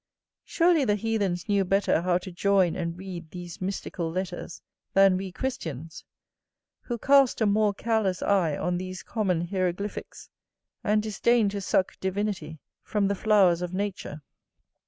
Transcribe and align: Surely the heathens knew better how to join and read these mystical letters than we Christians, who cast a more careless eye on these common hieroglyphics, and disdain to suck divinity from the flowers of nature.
Surely 0.43 0.83
the 0.83 0.95
heathens 0.95 1.47
knew 1.47 1.63
better 1.63 2.01
how 2.01 2.17
to 2.17 2.31
join 2.31 2.75
and 2.75 2.97
read 2.97 3.29
these 3.29 3.61
mystical 3.61 4.09
letters 4.09 4.59
than 4.93 5.15
we 5.15 5.31
Christians, 5.31 6.03
who 6.79 6.97
cast 6.97 7.39
a 7.39 7.45
more 7.45 7.71
careless 7.75 8.23
eye 8.23 8.57
on 8.57 8.79
these 8.79 9.03
common 9.03 9.41
hieroglyphics, 9.49 10.27
and 10.83 11.03
disdain 11.03 11.49
to 11.49 11.61
suck 11.61 11.99
divinity 11.99 12.57
from 12.81 13.07
the 13.09 13.13
flowers 13.13 13.61
of 13.61 13.75
nature. 13.75 14.23